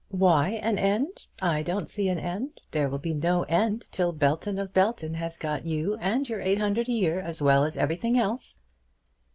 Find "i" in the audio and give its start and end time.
1.43-1.61